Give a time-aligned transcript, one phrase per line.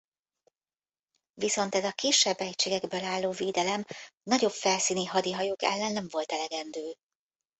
[1.33, 3.83] Viszont ez a kisebb egységekből álló védelem
[4.23, 6.95] nagyobb felszíni hadihajók ellen nem volt elegendő.